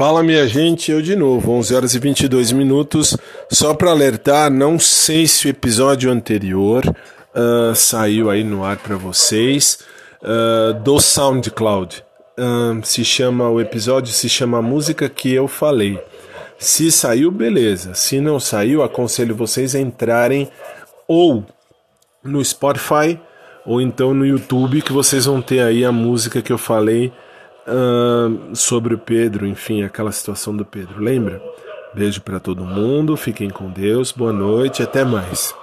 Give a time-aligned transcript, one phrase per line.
[0.00, 3.16] Fala minha gente, eu de novo, 11 horas e 22 minutos.
[3.50, 8.96] Só para alertar, não sei se o episódio anterior uh, saiu aí no ar para
[8.96, 9.80] vocês
[10.22, 12.02] uh, do SoundCloud.
[12.38, 16.02] Uh, se chama o episódio se chama música que eu falei.
[16.58, 17.94] Se saiu, beleza.
[17.94, 20.48] Se não saiu, aconselho vocês a entrarem
[21.06, 21.44] ou
[22.24, 23.20] no Spotify
[23.66, 27.12] ou então no YouTube que vocês vão ter aí a música que eu falei
[27.70, 31.00] uh, sobre o Pedro, enfim, aquela situação do Pedro.
[31.00, 31.40] Lembra?
[31.94, 35.54] Beijo para todo mundo, fiquem com Deus, boa noite, até mais.